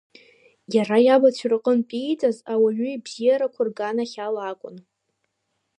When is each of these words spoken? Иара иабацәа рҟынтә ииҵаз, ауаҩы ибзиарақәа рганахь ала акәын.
Иара 0.75 0.97
иабацәа 1.05 1.47
рҟынтә 1.51 1.93
ииҵаз, 1.99 2.37
ауаҩы 2.53 2.87
ибзиарақәа 2.91 3.61
рганахь 3.67 4.17
ала 4.25 4.41
акәын. 4.51 4.77